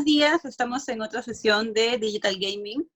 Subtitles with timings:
[0.00, 0.44] buenos días.
[0.46, 2.88] Estamos en otra sesión de Digital Gaming.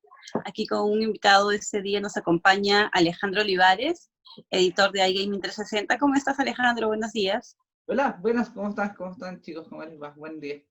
[0.46, 4.10] Aquí con un invitado este día nos acompaña Alejandro Olivares,
[4.50, 5.98] editor de iGaming 360.
[5.98, 6.86] ¿Cómo estás, Alejandro?
[6.86, 7.58] Buenos días.
[7.86, 8.96] Hola, buenas, ¿cómo estás?
[8.96, 9.68] ¿Cómo están, chicos?
[9.68, 10.14] ¿Cómo les va?
[10.16, 10.62] Buen día.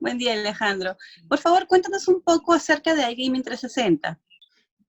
[0.00, 0.96] Buen día, Alejandro.
[1.28, 4.18] Por favor, cuéntanos un poco acerca de iGaming 360.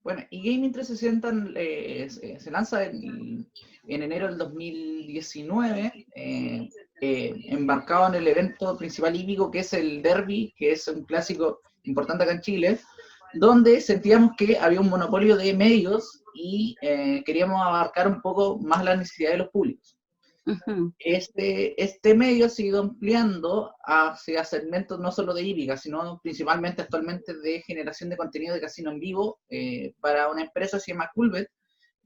[0.02, 3.48] Bueno, iGaming 360 eh, se lanza en,
[3.84, 6.70] enero del 2019, eh,
[7.02, 11.62] eh, embarcado en el evento principal hípico que es el Derby, que es un clásico
[11.84, 12.80] importante acá en Chile,
[13.34, 18.84] donde sentíamos que había un monopolio de medios y eh, queríamos abarcar un poco más
[18.84, 19.98] la necesidad de los públicos.
[21.00, 27.38] este, este medio ha sido ampliando hacia segmentos no solo de hípica, sino principalmente actualmente
[27.40, 31.12] de generación de contenido de casino en vivo eh, para una empresa que se llama
[31.14, 31.50] Culbet,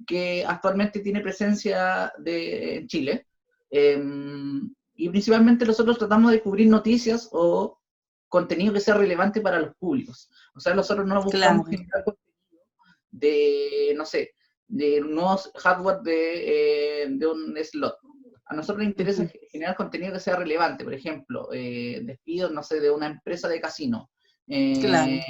[0.08, 3.28] que actualmente tiene presencia de, en Chile.
[3.70, 4.74] Em,
[5.10, 7.80] y principalmente nosotros tratamos de cubrir noticias o
[8.28, 10.30] contenido que sea relevante para los públicos.
[10.54, 12.64] O sea, nosotros no buscamos generar contenido
[13.10, 14.36] de, no sé,
[14.68, 17.98] de nuevos hardware de, eh, de un slot.
[18.46, 22.80] A nosotros nos interesa generar contenido que sea relevante, por ejemplo, eh, despidos, no sé,
[22.80, 24.12] de una empresa de casino,
[24.48, 25.26] eh,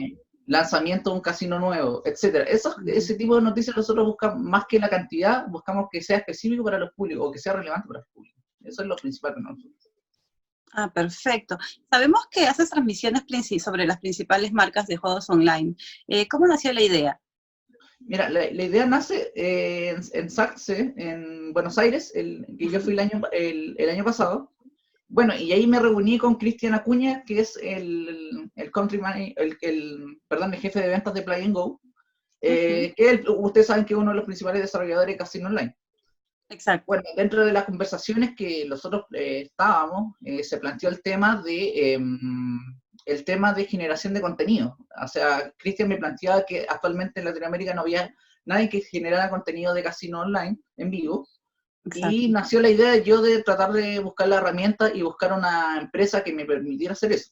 [0.46, 2.46] lanzamiento de un casino nuevo, etcétera.
[2.46, 6.80] ese tipo de noticias nosotros buscamos, más que la cantidad, buscamos que sea específico para
[6.80, 8.39] los públicos o que sea relevante para los públicos.
[8.64, 9.90] Eso es lo principal nosotros.
[10.74, 11.58] Ah, perfecto.
[11.90, 13.24] Sabemos que haces transmisiones
[13.60, 15.76] sobre las principales marcas de juegos online.
[16.08, 17.20] Eh, ¿Cómo nació la idea?
[18.00, 23.00] Mira, la, idea nace en, en, SACSE, en Buenos Aires, el, que yo fui el
[23.00, 24.54] año, el, año pasado.
[25.08, 29.02] Bueno, y ahí me reuní con Cristian Acuña, que es el, el country
[29.36, 31.82] el, perdón, el jefe de ventas de Play Go,
[32.42, 35.76] eh, que ustedes saben que es uno de los principales desarrolladores de casino online.
[36.50, 36.86] Exacto.
[36.88, 41.94] Bueno, dentro de las conversaciones que nosotros eh, estábamos, eh, se planteó el tema de
[41.94, 42.60] em,
[43.06, 44.78] el tema de generación de contenido.
[45.02, 48.14] O sea, Cristian me planteaba que actualmente en Latinoamérica no había
[48.46, 51.28] nadie que generara contenido de casino online en vivo.
[51.96, 56.24] Y nació la idea yo de tratar de buscar la herramienta y buscar una empresa
[56.24, 57.32] que me permitiera hacer eso.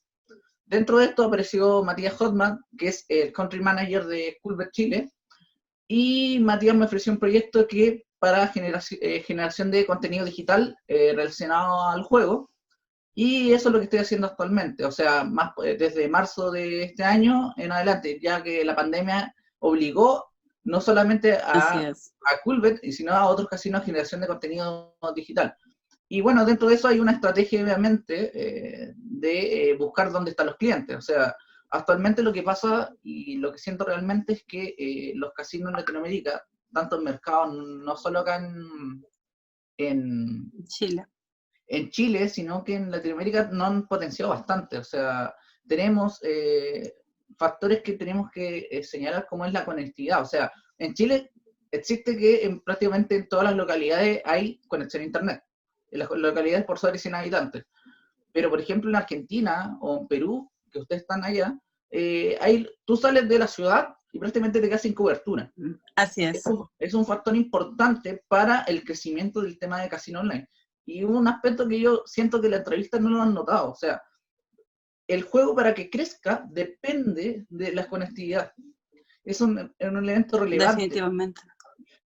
[0.65, 5.11] Dentro de esto apareció Matías Hotman, que es el country manager de Culver Chile,
[5.87, 11.89] y Matías me ofreció un proyecto que para eh, generación de contenido digital eh, relacionado
[11.89, 12.49] al juego.
[13.13, 16.83] Y eso es lo que estoy haciendo actualmente, o sea, más eh, desde marzo de
[16.83, 20.25] este año en adelante, ya que la pandemia obligó
[20.63, 25.55] no solamente a, a sino a otros casinos a generación de contenido digital.
[26.09, 30.95] Y bueno, dentro de eso hay una estrategia, obviamente, de buscar dónde están los clientes.
[30.95, 31.35] O sea,
[31.69, 36.45] actualmente lo que pasa y lo que siento realmente es que los casinos en Latinoamérica
[36.73, 38.37] tanto en mercados, no solo acá
[39.77, 41.05] en, Chile.
[41.67, 44.77] En Chile, sino que en Latinoamérica no han potenciado bastante.
[44.77, 45.33] O sea,
[45.67, 46.95] tenemos eh,
[47.37, 50.21] factores que tenemos que eh, señalar como es la conectividad.
[50.21, 51.31] O sea, en Chile
[51.71, 55.43] existe que en, prácticamente en todas las localidades hay conexión a Internet.
[55.91, 57.65] En las localidades por sobre 100 habitantes.
[58.31, 61.57] Pero, por ejemplo, en Argentina o en Perú, que ustedes están allá,
[61.89, 65.53] eh, hay, tú sales de la ciudad y prácticamente te quedas sin cobertura.
[65.95, 66.43] Así es.
[66.79, 70.49] Es un, factor importante para el crecimiento del tema de casino online.
[70.85, 74.01] Y un aspecto que yo siento que la entrevista no lo han notado, o sea,
[75.07, 78.51] el juego para que crezca depende de la conectividad.
[79.23, 80.83] Es un, un elemento relevante.
[80.83, 81.41] Definitivamente.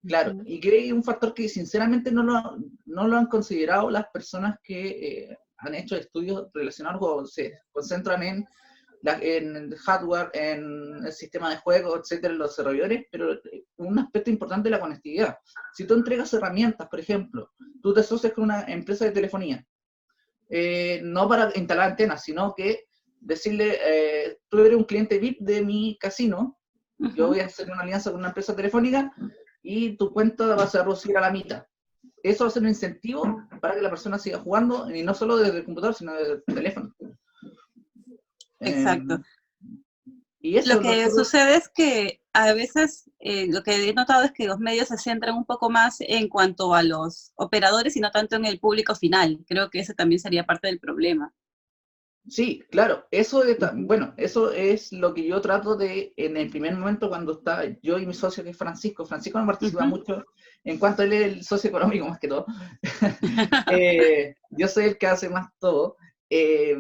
[0.03, 2.57] Claro, y que hay un factor que sinceramente no lo,
[2.87, 8.23] no lo han considerado las personas que eh, han hecho estudios relacionados o se concentran
[8.23, 8.47] en
[9.03, 13.41] en el hardware, en el sistema de juego, etcétera, en los desarrolladores, pero
[13.77, 15.39] un aspecto importante es la conectividad.
[15.75, 17.53] Si tú entregas herramientas, por ejemplo,
[17.83, 19.65] tú te asocias con una empresa de telefonía,
[20.49, 22.85] eh, no para instalar antenas, sino que
[23.21, 26.59] decirle, eh, tú eres un cliente VIP de mi casino,
[27.15, 29.13] yo voy a hacer una alianza con una empresa telefónica
[29.63, 31.65] y tu cuenta va a ser reducir a la mitad.
[32.23, 35.39] Eso va a ser un incentivo para que la persona siga jugando, y no solo
[35.39, 36.95] desde el computador, sino desde el teléfono.
[38.61, 39.21] Exacto.
[40.43, 44.47] Em, lo que sucede es que a veces eh, lo que he notado es que
[44.47, 48.37] los medios se centran un poco más en cuanto a los operadores y no tanto
[48.37, 49.45] en el público final.
[49.47, 51.35] Creo que ese también sería parte del problema.
[52.29, 56.77] Sí, claro, eso es, bueno, eso es lo que yo trato de, en el primer
[56.77, 60.25] momento cuando está yo y mi socio que es Francisco, Francisco no participa mucho
[60.63, 62.45] en cuanto él es el socio económico más que todo,
[63.73, 65.97] eh, yo soy el que hace más todo,
[66.29, 66.77] eh,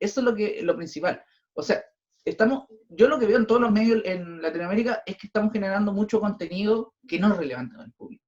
[0.00, 1.22] eso es lo, que, lo principal.
[1.52, 1.84] O sea,
[2.24, 5.92] estamos, yo lo que veo en todos los medios en Latinoamérica es que estamos generando
[5.92, 8.24] mucho contenido que no es relevante para el público.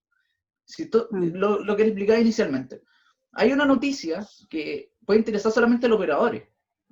[0.64, 1.34] Si mm.
[1.34, 2.82] lo, lo, que explicaba inicialmente.
[3.32, 6.44] Hay una noticia que puede interesar solamente a los operadores,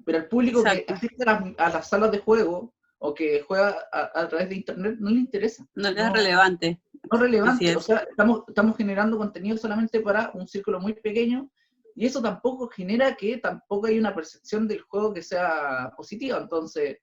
[0.05, 4.49] pero al público que asiste a las, salas de juego o que juega a, través
[4.49, 5.67] de internet no le interesa.
[5.75, 6.81] No, es relevante.
[7.11, 11.51] No es relevante, o sea, estamos, estamos generando contenido solamente para un círculo muy pequeño
[11.95, 16.39] y eso tampoco genera que tampoco hay una percepción del juego que sea positiva.
[16.39, 16.99] Entonces,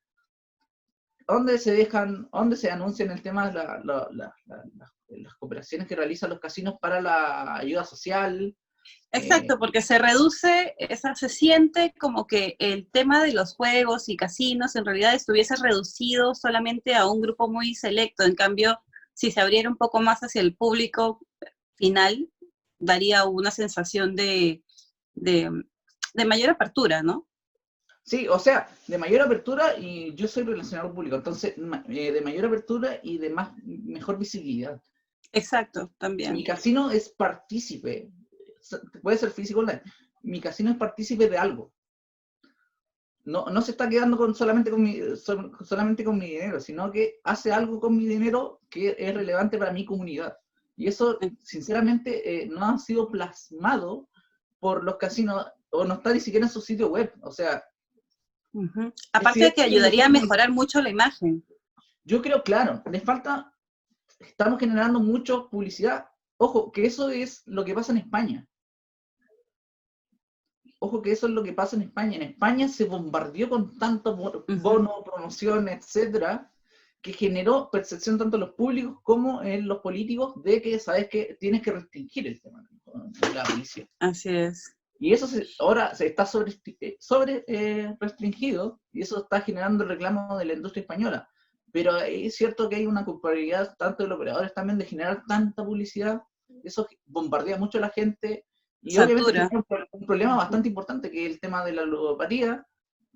[1.27, 6.75] ¿dónde se dejan, dónde se anuncian el tema de las cooperaciones que realizan los casinos
[6.81, 8.55] para la ayuda social?
[9.11, 14.09] Exacto, eh, porque se reduce, esa, se siente como que el tema de los juegos
[14.09, 18.23] y casinos en realidad estuviese reducido solamente a un grupo muy selecto.
[18.23, 18.79] En cambio,
[19.13, 21.19] si se abriera un poco más hacia el público
[21.75, 22.29] final,
[22.79, 24.63] daría una sensación de,
[25.21, 27.27] de, mayor apertura, ¿no?
[28.03, 31.55] Sí, o sea, de mayor apertura y yo soy relacionado público, entonces
[31.89, 34.81] eh, de mayor apertura y de más mejor visibilidad.
[35.33, 36.33] Exacto, también.
[36.33, 38.09] Mi casino es partícipe,
[39.01, 39.81] puede ser físico online,
[40.23, 41.73] mi casino es partícipe de algo.
[43.25, 45.01] No, no se está quedando con solamente, con mi,
[45.65, 49.73] solamente con mi dinero, sino que hace algo con mi dinero que es relevante para
[49.73, 50.37] mi comunidad.
[50.77, 54.07] Y eso, sinceramente, eh, no ha sido plasmado
[54.59, 57.13] por los casinos, o no está ni siquiera en su sitio web.
[57.21, 57.63] O sea.
[59.13, 61.45] Aparte de que ayudaría a mejorar mucho la imagen.
[62.03, 63.53] Yo creo, claro, les falta.
[64.19, 66.07] Estamos generando mucho publicidad.
[66.37, 68.47] Ojo, que eso es lo que pasa en España.
[70.79, 72.17] Ojo que eso es lo que pasa en España.
[72.17, 76.51] En España se bombardeó con tantos bonos, promociones, etcétera,
[77.07, 81.37] que generó percepción tanto en los públicos como en los políticos de que, sabes que
[81.39, 83.87] tienes que restringir el tema de la policía.
[83.99, 84.75] Así es.
[84.99, 85.25] Y eso
[85.59, 90.45] ahora se está sobre, eh, sobre eh, restringido y eso está generando el reclamo de
[90.45, 91.29] la industria española.
[91.71, 95.63] Pero es cierto que hay una culpabilidad tanto de los operadores también de generar tanta
[95.63, 96.23] publicidad.
[96.61, 98.45] Eso bombardea mucho a la gente.
[98.81, 102.67] Y obviamente es un, problema bastante importante que es el tema de la ludopatía,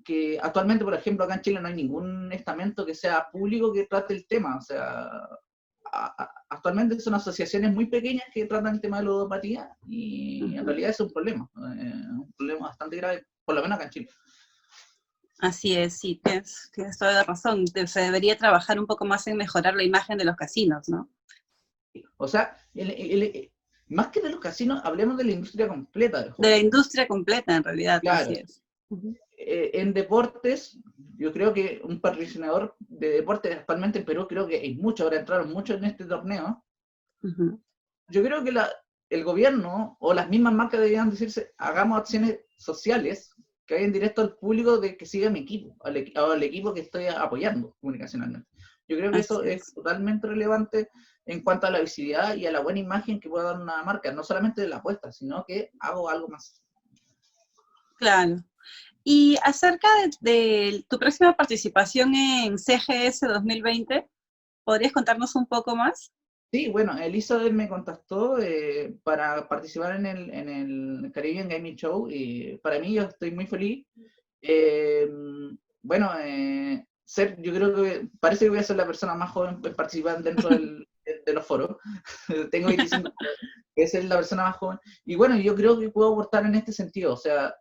[0.04, 3.86] que actualmente, por ejemplo, acá en Chile no hay ningún estamento que sea público que
[3.86, 4.56] trate el tema.
[4.56, 5.10] O sea,
[6.48, 10.90] actualmente son asociaciones muy pequeñas que tratan el tema de la ludopatía y en realidad
[10.90, 14.08] es un problema, eh, un problema bastante grave, por lo menos acá en Chile.
[15.40, 17.66] Así es, sí, tienes, toda la razón.
[17.66, 21.10] Se debería trabajar un poco más en mejorar la imagen de los casinos, ¿no?
[22.16, 22.56] O sea,
[23.88, 26.34] más que de los casinos, hablemos de la industria completa.
[26.38, 28.62] de la industria completa, en realidad, así es.
[29.44, 30.78] Eh, en deportes,
[31.16, 35.18] yo creo que un patrocinador de deportes actualmente en Perú, creo que hay mucho, ahora
[35.18, 36.64] entraron mucho en este torneo.
[38.08, 38.52] Yo creo que
[39.10, 43.34] el gobierno o las mismas marcas deberían decirse, hagamos acciones sociales
[43.66, 45.96] que vayan directo al público de que siga mi equipo, al,
[46.42, 48.48] equipo que estoy apoyando comunicacionalmente.
[48.86, 49.74] Yo creo que eso es.
[49.74, 50.88] totalmente relevante
[51.26, 54.12] en cuanto a la visibilidad y a la buena imagen que pueda dar una marca,
[54.12, 56.62] no solamente de la apuesta, sino que hago algo más.
[57.96, 58.42] Claro.
[59.04, 59.88] Y acerca
[60.20, 64.08] de, tu próxima participación en CGS 2020,
[64.64, 66.12] ¿podrías contarnos un poco más?
[66.52, 72.08] Sí, bueno, Elizabeth me contactó eh, para participar en el, en el Caribbean Gaming Show
[72.10, 73.86] y para mí yo estoy muy feliz.
[74.42, 75.10] Eh,
[75.80, 79.60] bueno, eh, ser, yo creo que parece que voy a ser la persona más joven
[79.62, 80.86] pues, participante dentro del,
[81.26, 81.76] de los foros.
[82.52, 83.10] Tengo 25
[83.74, 84.78] que es la persona más joven.
[85.04, 87.14] Y bueno, yo creo que puedo aportar en este sentido.
[87.14, 87.54] O sea,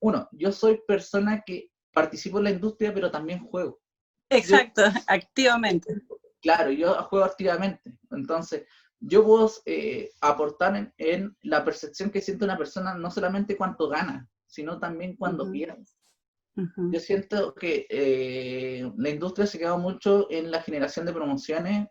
[0.00, 3.80] uno, yo soy persona que participo en la industria, pero también juego.
[4.30, 5.94] Exacto, activamente.
[6.40, 7.98] Claro, yo juego activamente.
[8.10, 8.64] Entonces,
[9.00, 14.28] yo puedo eh, aportar en, la percepción que siente una persona, no solamente cuánto gana,
[14.46, 15.84] sino también cuando pierde.
[16.76, 21.88] Yo siento que eh, la industria se queda mucho en la generación de promociones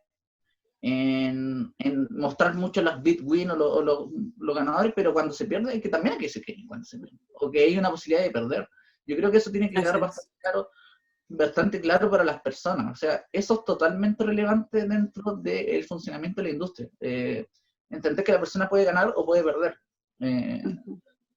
[0.81, 1.73] en,
[2.11, 6.13] mostrar mucho las bit win o, los ganadores, pero cuando se pierde hay que también
[6.13, 8.69] hay que decir que cuando se pierde, o que hay una posibilidad de perder.
[9.05, 10.69] Yo creo que eso tiene que quedar bastante claro,
[11.27, 12.91] bastante claro para las personas.
[12.91, 16.89] O sea, eso es totalmente relevante dentro del funcionamiento de la industria.
[16.99, 17.47] Eh,
[17.89, 19.79] entender que la persona puede ganar o puede perder.
[20.19, 20.61] Eh,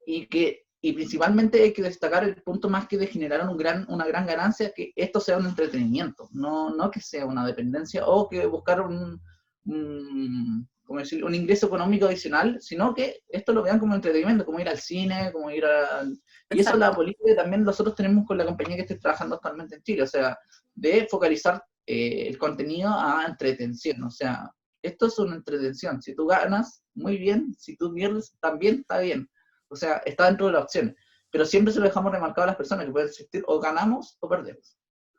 [0.06, 3.86] y que y principalmente hay que destacar el punto más que de generar un gran,
[3.88, 8.28] una gran ganancia, que esto sea un entretenimiento, no, no que sea una dependencia o
[8.28, 9.22] que buscar un,
[9.64, 14.68] un, decir, un ingreso económico adicional, sino que esto lo vean como entretenimiento, como ir
[14.68, 16.04] al cine, como ir a...
[16.50, 19.36] Y eso es la política que también nosotros tenemos con la compañía que estoy trabajando
[19.36, 20.38] actualmente en Chile, o sea,
[20.74, 24.50] de focalizar eh, el contenido a entretención, o sea,
[24.82, 29.28] esto es una entretención, si tú ganas, muy bien, si tú pierdes, también está bien,
[29.68, 30.94] o sea, está dentro de las opciones,
[31.30, 34.28] pero siempre se lo dejamos remarcado a las personas que pueden existir o ganamos o
[34.28, 34.76] perdemos.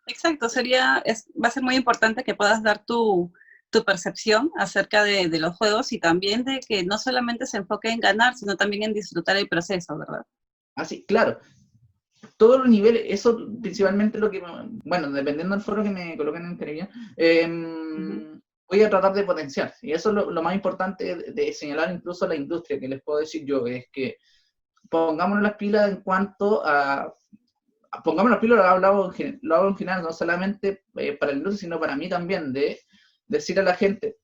[0.07, 3.31] Exacto, sería, es, va a ser muy importante que puedas dar tu,
[3.73, 7.99] tu percepción acerca de, los juegos y también de que no solamente se enfoque en
[7.99, 10.23] ganar, sino también en disfrutar el proceso, ¿verdad?
[10.75, 11.39] Así, claro.
[12.37, 14.41] todos los niveles, eso principalmente lo que,
[14.85, 19.73] bueno, dependiendo del foro que me coloquen en televisión, em, voy a tratar de potenciar.
[19.81, 23.19] Y eso es lo, más importante de, señalar incluso a la industria, que les puedo
[23.19, 24.17] decir yo, es que
[24.89, 27.11] pongámonos las pilas en cuanto a,
[28.03, 31.59] pongámonos las pilas, lo hago, lo hago en final, no solamente eh, para la industria,
[31.59, 32.79] sino para mí también, de
[33.27, 34.17] decir a la gente,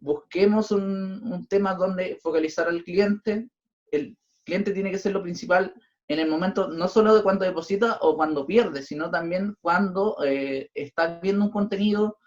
[0.00, 3.48] busquemos un, un tema donde focalizar al cliente,
[3.90, 5.74] el cliente tiene que ser lo principal,
[6.08, 10.70] en el momento no solo de cuando deposita o cuando pierde, sino también cuando eh,
[10.74, 12.18] está viendo un contenido,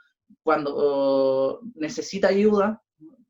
[0.42, 2.82] cuando necesita ayuda,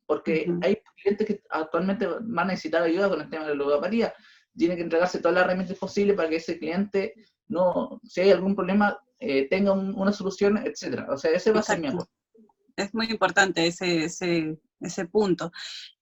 [0.06, 4.14] porque hay clientes que actualmente van a necesitar ayuda con el tema de la ludopatía.
[4.56, 7.14] Tiene que entregarse todas las herramientas posibles para que ese cliente,
[7.48, 11.08] no, si hay algún problema, eh, tenga una solución, etcétera.
[11.10, 12.12] O sea, ese va a ser mi aporte.
[12.78, 15.52] Es muy importante ese, ese, ese punto.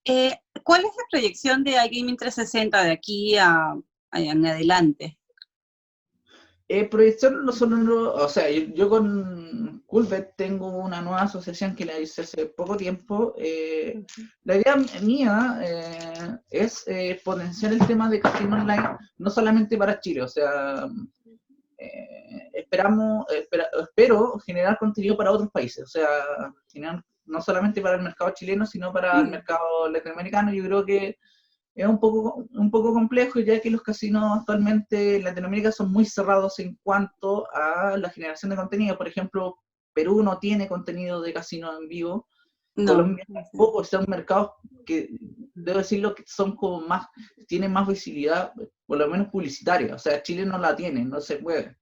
[0.04, 3.74] Eh, ¿Cuál es la proyección de iGaming 360 de aquí a,
[4.12, 5.18] en adelante?
[6.68, 11.98] Eh, proyección no solo, o sea, yo, con Culvet tengo una nueva asociación que la
[11.98, 13.34] hice hace poco tiempo.
[13.38, 14.04] Eh,
[14.42, 20.00] la idea mía eh, es eh, potenciar el tema de casino online, no solamente para
[20.00, 20.88] Chile, o sea,
[22.66, 23.26] esperamos,
[23.80, 26.08] espero generar contenido para otros países, o sea,
[27.26, 29.30] no solamente para el mercado chileno, sino para el mm.
[29.30, 30.52] mercado latinoamericano.
[30.52, 31.16] Yo creo que
[31.74, 36.04] es un poco, un poco complejo, ya que los casinos actualmente en Latinoamérica son muy
[36.04, 38.96] cerrados en cuanto a la generación de contenido.
[38.96, 39.58] Por ejemplo,
[39.92, 42.28] Perú no tiene contenido de casino en vivo.
[42.76, 42.92] No.
[42.92, 44.50] Colombia tampoco, son mercados
[44.84, 45.08] que,
[45.54, 47.06] debo decirlo, que son como más,
[47.46, 48.52] tienen más visibilidad,
[48.86, 49.94] por lo menos publicitaria.
[49.94, 51.76] O sea, Chile no la tiene, no se puede.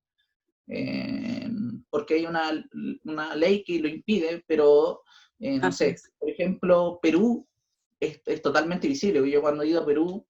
[0.69, 1.49] Eh,
[1.91, 2.67] porque hay una,
[3.05, 5.03] una, ley que lo impide, pero,
[5.39, 7.47] eh, no sé, por ejemplo, Perú
[8.01, 9.31] es, totalmente visible.
[9.31, 10.27] Yo cuando he ido a Perú,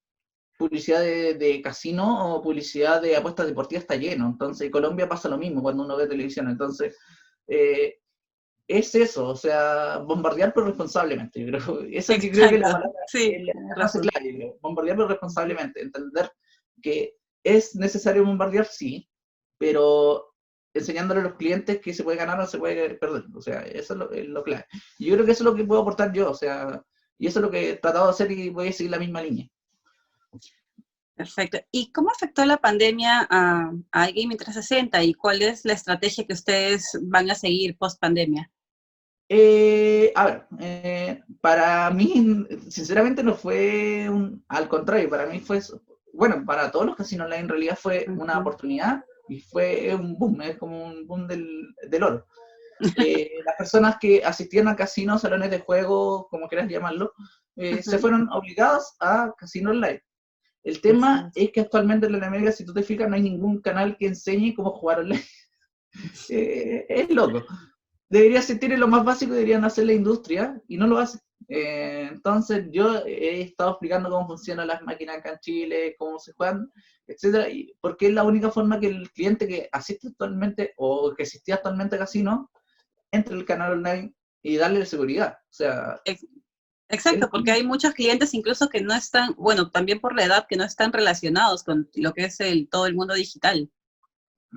[0.58, 4.26] publicidad de, casino o publicidad de apuestas deportivas está lleno.
[4.26, 6.48] Entonces, en Colombia pasa lo mismo cuando uno ve televisión.
[6.48, 6.96] Entonces,
[7.48, 7.98] eh,
[8.66, 11.40] es eso, o sea, bombardear pero responsablemente.
[11.40, 13.36] Yo creo, esa que creo que la sí,
[14.60, 15.82] bombardear pero responsablemente.
[15.82, 16.30] Entender
[16.82, 19.08] que es necesario bombardear, sí,
[19.64, 20.34] pero
[20.74, 23.24] enseñándole a los clientes que se puede ganar o se puede perder.
[23.34, 24.66] O sea, eso es lo, es lo clave.
[24.98, 26.30] Y yo creo que eso es lo que puedo aportar yo.
[26.30, 26.82] O sea,
[27.16, 29.22] y eso es lo que he tratado de hacer y voy a seguir la misma
[29.22, 29.48] línea.
[31.14, 31.60] Perfecto.
[31.70, 36.34] ¿Y cómo afectó la pandemia a, a iGaming 360 y cuál es la estrategia que
[36.34, 38.50] ustedes van a seguir post pandemia?
[39.30, 45.62] Eh, a ver, eh, para mí, sinceramente, no fue un, al contrario, para mí fue,
[46.12, 50.42] bueno, para todos los casinos online en realidad fue una oportunidad y fue un boom,
[50.42, 52.26] es como un boom del, del oro.
[52.96, 57.12] Eh, las personas que asistían a casinos, salones de juego, como quieras llamarlo,
[57.56, 60.02] eh, se fueron obligados a casino online.
[60.62, 63.96] El tema es que actualmente en Latinoamérica, si tú te fijas, no hay ningún canal
[63.98, 65.22] que enseñe cómo jugar online.
[66.28, 67.44] Eh, es loco.
[68.08, 71.20] Debería existir lo más básico, deberían hacer la industria, y no lo hace.
[71.48, 76.70] Entonces, yo he estado explicando cómo funcionan las máquinas acá en Chile, cómo se juegan,
[77.06, 77.46] etcétera,
[77.80, 81.96] porque es la única forma que el cliente que asiste actualmente o que asistía actualmente
[81.96, 82.50] a casino
[83.10, 85.38] entre el canal online y darle seguridad.
[85.50, 86.00] O sea,
[86.88, 90.56] Exacto, porque hay muchos clientes incluso que no están, bueno, también por la edad, que
[90.56, 93.70] no están relacionados con lo que es el, todo el mundo digital.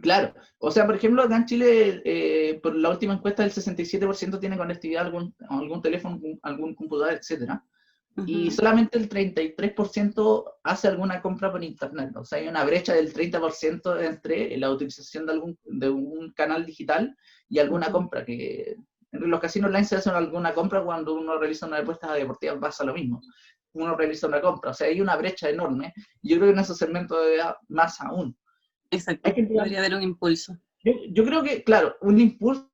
[0.01, 4.39] Claro, o sea, por ejemplo, acá en Chile, eh, por la última encuesta, el 67%
[4.39, 7.63] tiene conectividad a algún, algún teléfono, algún computador, etcétera.
[8.25, 12.15] Y solamente el 33% hace alguna compra por internet.
[12.15, 16.65] O sea, hay una brecha del 30% entre la utilización de algún de un canal
[16.65, 17.15] digital
[17.47, 18.75] y alguna compra, que
[19.11, 22.83] en los casinos online se hace alguna compra cuando uno realiza una apuesta deportiva, pasa
[22.83, 23.21] lo mismo.
[23.73, 25.93] Uno realiza una compra, o sea, hay una brecha enorme.
[26.23, 28.35] Yo creo que en ese segmento debe más aún.
[28.91, 30.57] Exacto, debería haber un impulso.
[30.83, 32.69] Yo, creo que, claro, un impulso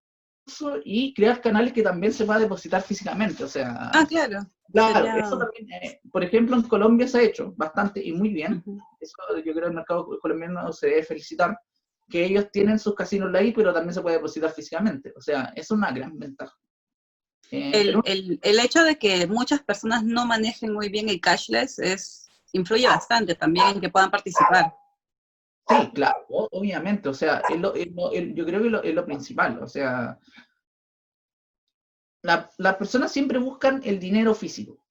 [0.84, 3.90] y crear canales que también se va a depositar físicamente, o sea...
[3.94, 4.40] Ah, claro.
[4.72, 8.64] Claro, eso también, eh, por ejemplo, en Colombia se ha hecho bastante y muy bien.
[9.00, 11.60] Eso yo creo que el mercado colombiano se debe felicitar,
[12.10, 15.14] que ellos tienen sus casinos ahí, pero también se puede depositar físicamente.
[15.16, 16.56] O sea, es una gran ventaja.
[17.52, 21.78] Eh, el, el, el, hecho de que muchas personas no manejen muy bien el cashless
[21.78, 24.74] es, influye bastante también en que puedan participar.
[25.68, 27.10] Sí, claro, obviamente.
[27.10, 27.72] O sea, yo
[28.46, 29.62] creo que es lo principal.
[29.62, 30.20] O sea,
[32.22, 34.86] las personas siempre buscan el dinero físico.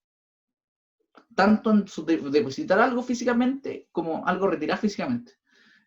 [1.35, 5.33] Tanto en su depositar algo físicamente como algo retirar físicamente.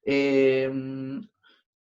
[0.04, 0.72] Eh,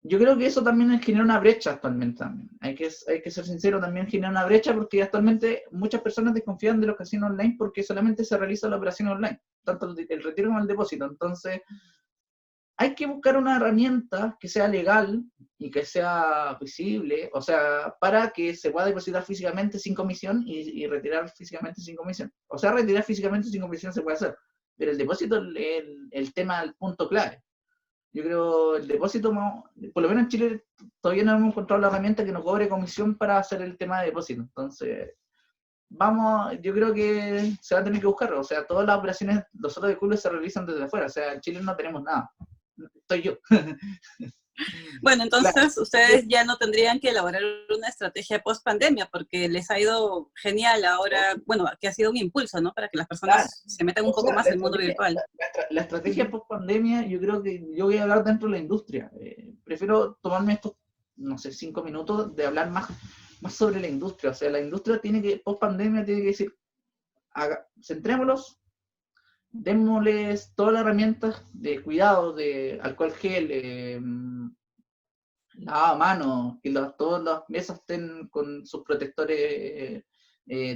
[0.08, 2.50] yo creo que eso también genera una brecha actualmente también.
[2.60, 6.80] Hay que, hay que ser sincero, también genera una brecha porque actualmente muchas personas desconfían
[6.80, 10.60] de los casinos online porque solamente se realiza la operación online, tanto el retiro como
[10.60, 11.06] el depósito.
[11.06, 11.62] Entonces,
[12.78, 15.24] hay que buscar una herramienta que sea legal
[15.58, 20.86] y que sea visible, o sea, para que se pueda depositar físicamente sin comisión y,
[20.88, 22.32] retirar físicamente sin comisión.
[22.48, 24.38] O sea, retirar físicamente sin comisión se puede hacer,
[24.78, 27.42] pero el depósito es el, tema, el punto clave.
[28.12, 29.34] Yo creo el depósito,
[29.94, 30.66] por lo menos en Chile
[31.02, 34.08] todavía no hemos encontrado la herramienta que nos cobre comisión para hacer el tema de
[34.08, 34.42] depósito.
[34.42, 35.14] Entonces,
[35.90, 38.34] vamos, yo creo que se va a tener que buscar.
[38.34, 41.08] O sea, todas las operaciones, nosotros de clubes se realizan desde afuera.
[41.08, 42.32] O sea, en Chile no tenemos nada.
[42.96, 43.38] Estoy yo.
[45.02, 47.42] Bueno, entonces ustedes ya no tendrían que elaborar
[47.76, 52.18] una estrategia post pandemia porque les ha ido genial ahora, bueno, que ha sido un
[52.18, 52.74] impulso, ¿no?
[52.74, 55.18] Para que las personas se metan un poco más en el mundo virtual.
[55.70, 59.12] La, estrategia post pandemia, yo creo que yo voy a hablar dentro de la industria.
[59.20, 60.74] Eh, prefiero tomarme estos,
[61.18, 62.90] no sé, cinco minutos de hablar más,
[63.42, 64.32] más sobre la industria.
[64.32, 66.58] O sea, la industria tiene que, post pandemia, tiene que decir,
[67.32, 68.58] haga, centrémonos
[69.62, 74.02] démosles todas las herramientas de cuidado, de alcohol gel, eh,
[75.54, 80.04] lavado a mano, que todas las mesas estén con sus protectores eh,
[80.46, 80.76] de,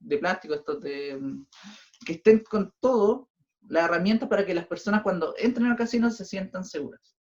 [0.00, 3.30] de plástico, estos que estén con todo
[3.68, 7.16] la herramienta para que las personas cuando entren al casino se sientan seguras.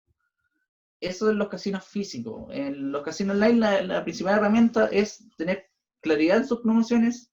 [1.00, 2.46] Eso en los casinos físicos.
[2.50, 5.68] En los casinos online la, la principal herramienta es tener
[6.00, 7.31] claridad en sus promociones,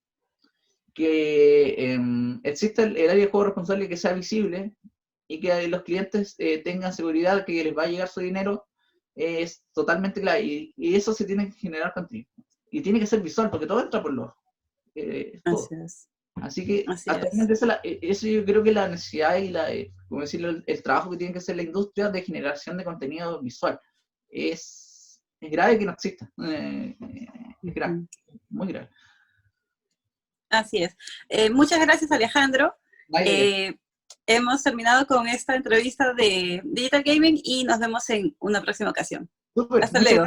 [0.99, 4.73] que em, exista el, área de juego responsable que sea visible
[5.29, 8.67] y que los clientes eh, tengan seguridad que les va a llegar su dinero
[9.15, 12.27] es totalmente claro y, eso se tiene que generar continuo
[12.69, 14.29] y tiene que ser visual porque todo entra por los
[14.93, 15.39] eh,
[16.35, 17.53] Así, que actualmente
[17.83, 21.17] e, eso, yo creo que la necesidad y la, eh, como decirlo, el, trabajo que
[21.17, 23.79] tiene que hacer la industria de generación de contenido visual.
[24.29, 26.31] Es, es grave que no exista.
[26.37, 28.05] es grave,
[28.49, 28.89] muy grave.
[30.49, 30.95] Así es.
[31.27, 32.73] Eh, muchas gracias, Alejandro.
[33.19, 33.75] Eh,
[34.25, 39.29] hemos terminado con esta entrevista de Digital Gaming y nos vemos en una próxima ocasión.
[39.81, 40.25] Hasta luego.